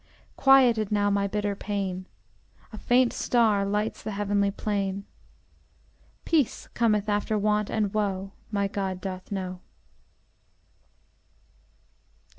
[0.35, 2.07] Quieted now my bitter pain;
[2.73, 5.05] A faint star lights the heavenly plain;
[6.25, 9.61] Peace cometh after want and woe My God doth know.